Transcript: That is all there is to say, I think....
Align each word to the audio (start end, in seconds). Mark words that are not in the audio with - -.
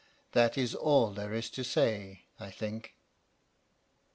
That 0.31 0.57
is 0.57 0.73
all 0.73 1.11
there 1.13 1.31
is 1.31 1.51
to 1.51 1.63
say, 1.63 2.23
I 2.39 2.49
think.... 2.49 2.95